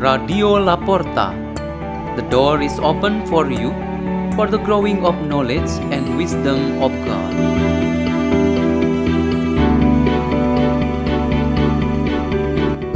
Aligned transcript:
Radio 0.00 0.56
La 0.56 0.76
Porta. 0.76 1.26
The 2.16 2.22
door 2.30 2.62
is 2.62 2.78
open 2.78 3.26
for 3.26 3.50
you 3.50 3.68
for 4.34 4.46
the 4.46 4.56
growing 4.56 5.04
of 5.04 5.14
knowledge 5.26 5.68
and 5.92 6.16
wisdom 6.16 6.82
of 6.82 6.90
God. 7.04 7.50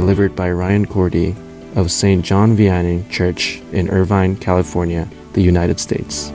delivered 0.05 0.35
by 0.35 0.51
Ryan 0.51 0.85
Koordi 0.85 1.35
of 1.75 1.91
St. 1.91 2.23
John 2.23 2.55
Vianney 2.55 3.09
Church 3.09 3.59
in 3.71 3.89
Irvine, 3.89 4.35
California, 4.35 5.07
the 5.33 5.41
United 5.41 5.79
States. 5.79 6.31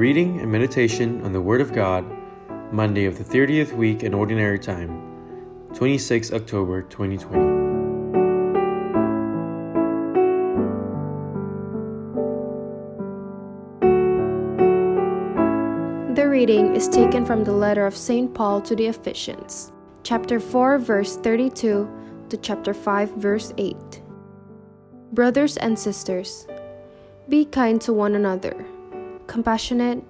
Reading 0.00 0.40
and 0.40 0.50
meditation 0.50 1.22
on 1.26 1.30
the 1.30 1.40
Word 1.42 1.60
of 1.60 1.74
God, 1.74 2.06
Monday 2.72 3.04
of 3.04 3.18
the 3.18 3.22
30th 3.22 3.76
week 3.76 4.02
in 4.02 4.14
Ordinary 4.14 4.58
Time, 4.58 4.88
26 5.74 6.32
October 6.32 6.80
2020. 6.80 7.38
The 16.14 16.26
reading 16.26 16.74
is 16.74 16.88
taken 16.88 17.26
from 17.26 17.44
the 17.44 17.52
letter 17.52 17.84
of 17.84 17.94
St. 17.94 18.32
Paul 18.32 18.62
to 18.62 18.74
the 18.74 18.86
Ephesians, 18.86 19.70
chapter 20.02 20.40
4, 20.40 20.78
verse 20.78 21.18
32 21.18 21.86
to 22.30 22.36
chapter 22.38 22.72
5, 22.72 23.16
verse 23.16 23.52
8. 23.58 23.76
Brothers 25.12 25.58
and 25.58 25.78
sisters, 25.78 26.46
be 27.28 27.44
kind 27.44 27.78
to 27.82 27.92
one 27.92 28.14
another, 28.14 28.64
compassionate, 29.30 30.02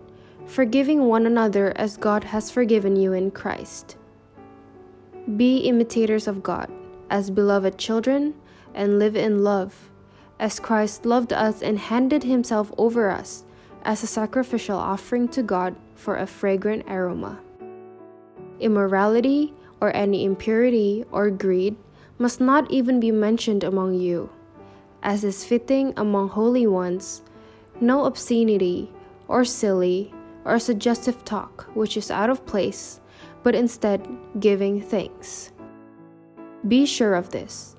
forgiving 0.47 1.05
one 1.05 1.27
another 1.27 1.75
as 1.77 1.99
God 1.99 2.25
has 2.25 2.51
forgiven 2.51 2.97
you 2.97 3.13
in 3.13 3.31
Christ. 3.31 3.99
Be 5.37 5.59
imitators 5.59 6.27
of 6.27 6.43
God, 6.43 6.73
as 7.11 7.29
beloved 7.29 7.77
children, 7.77 8.33
and 8.75 8.99
live 8.99 9.17
in 9.17 9.45
love, 9.45 9.91
as 10.39 10.59
Christ 10.59 11.05
loved 11.05 11.35
us 11.35 11.61
and 11.61 11.79
handed 11.79 12.25
himself 12.25 12.73
over 12.79 13.11
us 13.11 13.45
as 13.85 14.03
a 14.03 14.07
sacrificial 14.07 14.79
offering 14.79 15.29
to 15.37 15.43
God 15.43 15.77
for 15.95 16.17
a 16.17 16.27
fragrant 16.27 16.89
aroma. 16.89 17.39
Immorality 18.59 19.53
or 19.83 19.95
any 19.95 20.25
impurity 20.25 21.05
or 21.13 21.29
greed 21.29 21.77
must 22.17 22.41
not 22.41 22.71
even 22.71 22.99
be 22.99 23.11
mentioned 23.11 23.65
among 23.65 24.01
you, 24.01 24.31
as 25.03 25.25
is 25.25 25.45
fitting 25.45 25.93
among 25.99 26.31
holy 26.31 26.67
ones. 26.67 27.21
No 27.83 28.07
obscenity 28.07 28.91
or 29.31 29.45
silly 29.45 30.13
or 30.45 30.59
suggestive 30.59 31.25
talk 31.25 31.71
which 31.75 31.97
is 31.97 32.11
out 32.11 32.29
of 32.29 32.45
place, 32.45 33.01
but 33.43 33.55
instead 33.55 34.07
giving 34.41 34.83
thanks. 34.83 35.53
Be 36.67 36.85
sure 36.85 37.15
of 37.15 37.31
this 37.31 37.77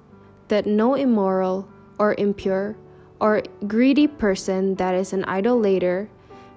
that 0.47 0.65
no 0.65 0.95
immoral 0.95 1.67
or 1.99 2.15
impure 2.17 2.75
or 3.19 3.43
greedy 3.67 4.07
person 4.07 4.75
that 4.75 4.95
is 4.95 5.13
an 5.13 5.23
idolater 5.25 6.09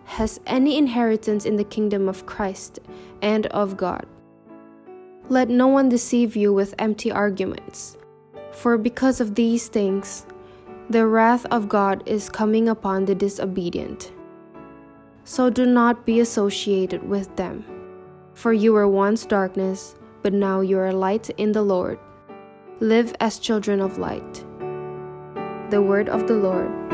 has 0.05 0.41
any 0.47 0.79
inheritance 0.79 1.45
in 1.45 1.57
the 1.57 1.65
kingdom 1.65 2.09
of 2.09 2.27
Christ 2.27 2.79
and 3.21 3.47
of 3.47 3.77
God. 3.77 4.07
Let 5.29 5.49
no 5.49 5.67
one 5.67 5.89
deceive 5.89 6.37
you 6.37 6.53
with 6.53 6.75
empty 6.79 7.11
arguments, 7.11 7.97
for 8.53 8.77
because 8.77 9.21
of 9.21 9.35
these 9.35 9.69
things, 9.69 10.27
the 10.91 11.07
wrath 11.07 11.47
of 11.47 11.69
God 11.69 12.03
is 12.07 12.29
coming 12.29 12.69
upon 12.69 13.05
the 13.05 13.15
disobedient. 13.15 14.13
So 15.25 15.49
do 15.49 15.65
not 15.65 16.05
be 16.05 16.21
associated 16.21 17.03
with 17.09 17.35
them, 17.37 17.65
for 18.35 18.53
you 18.53 18.75
were 18.75 18.87
once 18.87 19.25
darkness, 19.25 19.97
but 20.23 20.35
now 20.35 20.61
you 20.61 20.79
are 20.79 20.93
light 20.93 21.31
in 21.39 21.53
the 21.53 21.63
Lord. 21.63 21.99
Live 22.81 23.15
as 23.21 23.39
children 23.39 23.81
of 23.81 23.99
light. 23.99 24.45
The 25.71 25.81
word 25.81 26.11
of 26.11 26.29
the 26.29 26.35
Lord. 26.35 26.94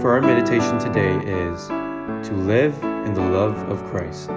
For 0.00 0.12
our 0.12 0.20
meditation 0.20 0.78
today 0.78 1.16
is 1.26 1.66
to 1.66 2.32
live 2.32 2.72
in 3.04 3.14
the 3.14 3.20
love 3.20 3.56
of 3.68 3.82
Christ. 3.90 4.28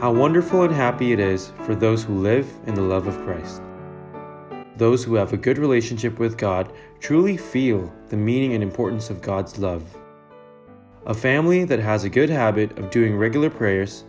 How 0.00 0.12
wonderful 0.12 0.64
and 0.64 0.74
happy 0.74 1.12
it 1.12 1.20
is 1.20 1.52
for 1.64 1.76
those 1.76 2.02
who 2.02 2.18
live 2.18 2.50
in 2.66 2.74
the 2.74 2.82
love 2.82 3.06
of 3.06 3.16
Christ. 3.18 3.62
Those 4.76 5.04
who 5.04 5.14
have 5.14 5.32
a 5.32 5.36
good 5.36 5.56
relationship 5.56 6.18
with 6.18 6.36
God 6.36 6.72
truly 6.98 7.36
feel 7.36 7.92
the 8.08 8.16
meaning 8.16 8.54
and 8.54 8.62
importance 8.62 9.08
of 9.08 9.22
God's 9.22 9.56
love. 9.58 9.84
A 11.06 11.14
family 11.14 11.62
that 11.62 11.78
has 11.78 12.02
a 12.02 12.10
good 12.10 12.28
habit 12.28 12.76
of 12.80 12.90
doing 12.90 13.16
regular 13.16 13.50
prayers, 13.50 14.02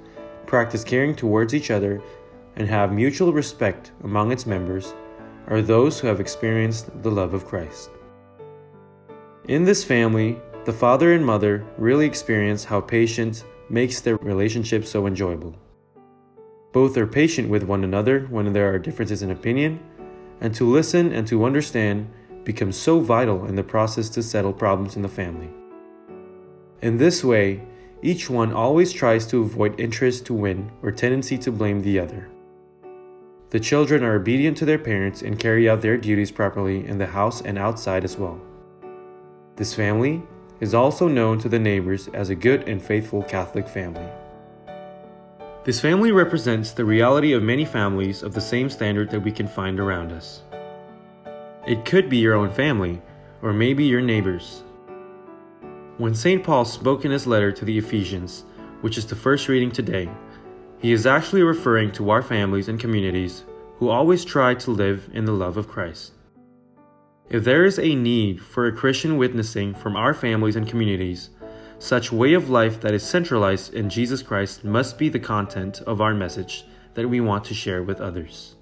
practice 0.47 0.83
caring 0.83 1.15
towards 1.15 1.53
each 1.53 1.69
other, 1.69 2.01
and 2.55 2.67
have 2.67 2.91
mutual 2.91 3.31
respect 3.31 3.91
among 4.03 4.31
its 4.31 4.47
members 4.47 4.95
are 5.49 5.61
those 5.61 5.99
who 5.99 6.07
have 6.07 6.19
experienced 6.19 7.03
the 7.03 7.11
love 7.11 7.35
of 7.35 7.45
Christ. 7.45 7.91
In 9.49 9.65
this 9.65 9.83
family, 9.83 10.39
the 10.63 10.71
father 10.71 11.11
and 11.11 11.25
mother 11.25 11.65
really 11.77 12.05
experience 12.05 12.63
how 12.63 12.79
patience 12.79 13.43
makes 13.69 13.99
their 13.99 14.15
relationship 14.15 14.85
so 14.85 15.05
enjoyable. 15.05 15.53
Both 16.71 16.95
are 16.95 17.05
patient 17.05 17.49
with 17.49 17.63
one 17.63 17.83
another 17.83 18.21
when 18.29 18.53
there 18.53 18.73
are 18.73 18.79
differences 18.79 19.21
in 19.21 19.31
opinion, 19.31 19.81
and 20.39 20.55
to 20.55 20.65
listen 20.65 21.11
and 21.11 21.27
to 21.27 21.43
understand 21.43 22.09
becomes 22.45 22.77
so 22.77 23.01
vital 23.01 23.45
in 23.45 23.55
the 23.57 23.63
process 23.63 24.07
to 24.11 24.23
settle 24.23 24.53
problems 24.53 24.95
in 24.95 25.01
the 25.01 25.09
family. 25.09 25.49
In 26.81 26.97
this 26.97 27.21
way, 27.21 27.61
each 28.01 28.29
one 28.29 28.53
always 28.53 28.93
tries 28.93 29.27
to 29.27 29.41
avoid 29.41 29.77
interest 29.77 30.25
to 30.27 30.33
win 30.33 30.71
or 30.81 30.91
tendency 30.93 31.37
to 31.39 31.51
blame 31.51 31.81
the 31.81 31.99
other. 31.99 32.29
The 33.49 33.59
children 33.59 34.03
are 34.05 34.15
obedient 34.15 34.55
to 34.57 34.65
their 34.65 34.79
parents 34.79 35.21
and 35.21 35.37
carry 35.37 35.67
out 35.67 35.81
their 35.81 35.97
duties 35.97 36.31
properly 36.31 36.87
in 36.87 36.97
the 36.97 37.07
house 37.07 37.41
and 37.41 37.57
outside 37.57 38.05
as 38.05 38.17
well. 38.17 38.39
This 39.56 39.75
family 39.75 40.24
is 40.62 40.74
also 40.74 41.08
known 41.08 41.38
to 41.40 41.47
the 41.47 41.59
neighbors 41.59 42.08
as 42.08 42.30
a 42.31 42.36
good 42.36 42.68
and 42.68 42.81
faithful 42.81 43.22
Catholic 43.22 43.68
family. 43.68 44.08
This 45.64 45.80
family 45.80 46.12
represents 46.12 46.72
the 46.72 46.84
reality 46.84 47.34
of 47.34 47.44
many 47.44 47.64
families 47.64 48.24
of 48.24 48.34
the 48.34 48.41
same 48.41 48.68
standard 48.68 49.12
that 49.12 49.19
we 49.19 49.31
can 49.31 49.47
find 49.47 49.80
around 49.80 50.12
us. 50.12 50.41
It 51.68 51.86
could 51.86 52.09
be 52.09 52.18
your 52.18 52.34
own 52.34 52.52
family, 52.52 53.00
or 53.44 53.53
maybe 53.53 53.86
your 53.86 54.02
neighbors. 54.02 54.64
When 55.97 56.16
St. 56.16 56.44
Paul 56.44 56.66
spoke 56.66 57.06
in 57.06 57.12
his 57.12 57.28
letter 57.28 57.52
to 57.52 57.64
the 57.64 57.78
Ephesians, 57.78 58.46
which 58.81 58.97
is 58.97 59.06
the 59.06 59.16
first 59.16 59.47
reading 59.47 59.72
today, 59.72 60.09
he 60.80 60.91
is 60.91 61.06
actually 61.06 61.44
referring 61.44 61.91
to 61.91 62.09
our 62.09 62.24
families 62.24 62.70
and 62.70 62.80
communities 62.80 63.46
who 63.78 63.90
always 63.90 64.25
try 64.25 64.56
to 64.56 64.72
live 64.72 65.09
in 65.14 65.25
the 65.25 65.31
love 65.31 65.58
of 65.58 65.68
Christ. 65.68 66.14
If 67.29 67.44
there 67.44 67.66
is 67.66 67.79
a 67.79 67.95
need 67.95 68.41
for 68.41 68.67
a 68.67 68.75
Christian 68.75 69.17
witnessing 69.17 69.73
from 69.73 69.95
our 69.95 70.13
families 70.13 70.56
and 70.56 70.67
communities, 70.67 71.29
such 71.79 72.11
way 72.11 72.34
of 72.34 72.50
life 72.50 72.81
that 72.81 72.94
is 72.94 73.03
centralized 73.03 73.73
in 73.73 73.89
Jesus 73.89 74.22
Christ 74.22 74.63
must 74.63 74.97
be 74.97 75.09
the 75.09 75.20
content 75.20 75.81
of 75.81 76.02
our 76.02 76.14
message 76.14 76.66
that 76.93 77.09
we 77.09 77.22
want 77.22 77.43
to 77.46 77.53
share 77.53 77.81
with 77.81 78.02
others. 78.02 78.55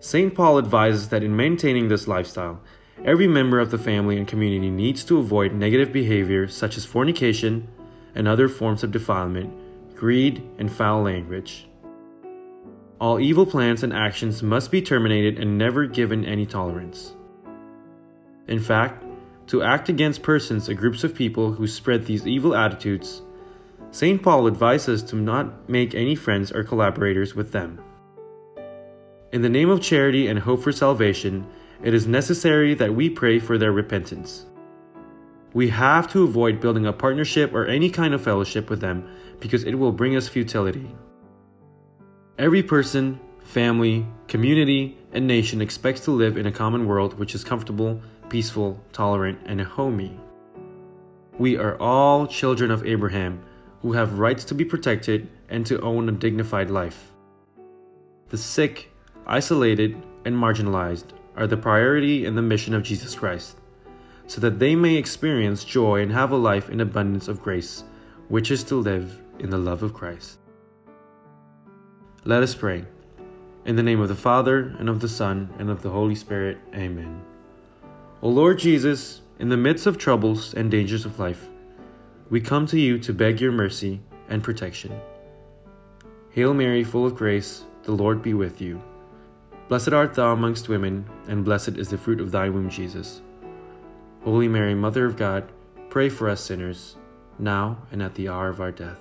St. 0.00 0.34
Paul 0.34 0.58
advises 0.58 1.08
that 1.08 1.22
in 1.22 1.36
maintaining 1.36 1.88
this 1.88 2.08
lifestyle, 2.08 2.60
every 3.04 3.26
member 3.26 3.60
of 3.60 3.70
the 3.70 3.78
family 3.78 4.16
and 4.16 4.26
community 4.26 4.70
needs 4.70 5.04
to 5.04 5.18
avoid 5.18 5.52
negative 5.52 5.92
behavior 5.92 6.48
such 6.48 6.76
as 6.76 6.84
fornication 6.84 7.68
and 8.14 8.26
other 8.26 8.48
forms 8.48 8.82
of 8.82 8.90
defilement, 8.90 9.52
greed, 9.94 10.42
and 10.58 10.72
foul 10.72 11.02
language. 11.02 11.68
All 12.98 13.20
evil 13.20 13.46
plans 13.46 13.82
and 13.82 13.92
actions 13.92 14.42
must 14.42 14.70
be 14.70 14.80
terminated 14.80 15.38
and 15.38 15.58
never 15.58 15.86
given 15.86 16.24
any 16.24 16.46
tolerance. 16.46 17.14
In 18.48 18.60
fact, 18.60 19.04
to 19.48 19.62
act 19.62 19.88
against 19.88 20.22
persons 20.22 20.68
or 20.68 20.74
groups 20.74 21.04
of 21.04 21.14
people 21.14 21.52
who 21.52 21.66
spread 21.66 22.06
these 22.06 22.26
evil 22.26 22.54
attitudes, 22.54 23.22
St. 23.90 24.22
Paul 24.22 24.46
advises 24.46 25.02
us 25.02 25.10
to 25.10 25.16
not 25.16 25.68
make 25.68 25.94
any 25.94 26.14
friends 26.14 26.52
or 26.52 26.64
collaborators 26.64 27.34
with 27.34 27.52
them. 27.52 27.80
In 29.32 29.42
the 29.42 29.48
name 29.48 29.70
of 29.70 29.80
charity 29.80 30.28
and 30.28 30.38
hope 30.38 30.62
for 30.62 30.72
salvation, 30.72 31.46
it 31.82 31.94
is 31.94 32.06
necessary 32.06 32.74
that 32.74 32.94
we 32.94 33.10
pray 33.10 33.38
for 33.38 33.58
their 33.58 33.72
repentance. 33.72 34.46
We 35.52 35.68
have 35.70 36.10
to 36.12 36.24
avoid 36.24 36.60
building 36.60 36.86
a 36.86 36.92
partnership 36.92 37.52
or 37.54 37.66
any 37.66 37.90
kind 37.90 38.14
of 38.14 38.22
fellowship 38.22 38.68
with 38.68 38.80
them 38.80 39.08
because 39.40 39.64
it 39.64 39.74
will 39.74 39.92
bring 39.92 40.16
us 40.16 40.28
futility. 40.28 40.94
Every 42.38 42.62
person, 42.62 43.18
family, 43.40 44.06
community, 44.28 44.98
and 45.12 45.26
nation 45.26 45.62
expects 45.62 46.00
to 46.00 46.10
live 46.10 46.36
in 46.36 46.46
a 46.46 46.52
common 46.52 46.86
world 46.86 47.18
which 47.18 47.34
is 47.34 47.44
comfortable, 47.44 48.00
peaceful, 48.28 48.80
tolerant, 48.92 49.38
and 49.46 49.60
homey. 49.60 50.18
We 51.38 51.56
are 51.56 51.76
all 51.80 52.26
children 52.26 52.70
of 52.70 52.86
Abraham 52.86 53.42
who 53.82 53.92
have 53.92 54.18
rights 54.18 54.44
to 54.46 54.54
be 54.54 54.64
protected 54.64 55.28
and 55.48 55.64
to 55.66 55.80
own 55.80 56.08
a 56.08 56.12
dignified 56.12 56.70
life. 56.70 57.12
The 58.28 58.38
sick, 58.38 58.90
isolated, 59.26 59.96
and 60.24 60.34
marginalized 60.34 61.12
are 61.36 61.46
the 61.46 61.56
priority 61.56 62.24
in 62.24 62.34
the 62.34 62.42
mission 62.42 62.74
of 62.74 62.82
Jesus 62.82 63.14
Christ, 63.14 63.56
so 64.26 64.40
that 64.40 64.58
they 64.58 64.74
may 64.74 64.96
experience 64.96 65.64
joy 65.64 66.00
and 66.00 66.10
have 66.10 66.32
a 66.32 66.36
life 66.36 66.70
in 66.70 66.80
abundance 66.80 67.28
of 67.28 67.42
grace, 67.42 67.84
which 68.28 68.50
is 68.50 68.64
to 68.64 68.74
live 68.74 69.20
in 69.38 69.50
the 69.50 69.58
love 69.58 69.82
of 69.82 69.94
Christ. 69.94 70.38
Let 72.24 72.42
us 72.42 72.54
pray. 72.54 72.84
In 73.66 73.76
the 73.76 73.82
name 73.82 74.00
of 74.00 74.08
the 74.08 74.14
Father, 74.14 74.74
and 74.78 74.88
of 74.88 75.00
the 75.00 75.08
Son, 75.08 75.52
and 75.58 75.70
of 75.70 75.82
the 75.82 75.90
Holy 75.90 76.14
Spirit, 76.14 76.58
Amen. 76.74 77.22
O 78.22 78.28
Lord 78.28 78.58
Jesus, 78.58 79.20
in 79.38 79.48
the 79.50 79.56
midst 79.56 79.86
of 79.86 79.98
troubles 79.98 80.54
and 80.54 80.70
dangers 80.70 81.04
of 81.04 81.18
life, 81.18 81.48
we 82.30 82.40
come 82.40 82.66
to 82.66 82.80
you 82.80 82.98
to 82.98 83.12
beg 83.12 83.40
your 83.40 83.52
mercy 83.52 84.00
and 84.28 84.42
protection. 84.42 84.98
Hail 86.30 86.54
Mary, 86.54 86.82
full 86.82 87.06
of 87.06 87.14
grace, 87.14 87.64
the 87.82 87.92
Lord 87.92 88.22
be 88.22 88.34
with 88.34 88.60
you. 88.60 88.82
Blessed 89.68 89.92
art 89.92 90.14
thou 90.14 90.32
amongst 90.32 90.68
women, 90.68 91.04
and 91.28 91.44
blessed 91.44 91.76
is 91.76 91.88
the 91.88 91.98
fruit 91.98 92.20
of 92.20 92.30
thy 92.30 92.48
womb, 92.48 92.70
Jesus. 92.70 93.20
Holy 94.24 94.48
Mary, 94.48 94.74
Mother 94.74 95.04
of 95.04 95.16
God, 95.16 95.50
pray 95.90 96.08
for 96.08 96.28
us 96.28 96.40
sinners, 96.40 96.96
now 97.38 97.76
and 97.92 98.02
at 98.02 98.14
the 98.14 98.28
hour 98.28 98.48
of 98.48 98.60
our 98.60 98.72
death. 98.72 98.98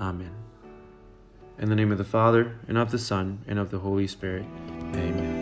Amen. 0.00 0.34
In 1.58 1.68
the 1.68 1.76
name 1.76 1.92
of 1.92 1.98
the 1.98 2.04
Father, 2.04 2.58
and 2.68 2.76
of 2.76 2.90
the 2.90 2.98
Son, 2.98 3.38
and 3.46 3.58
of 3.58 3.70
the 3.70 3.78
Holy 3.78 4.06
Spirit. 4.06 4.44
Amen. 4.94 5.41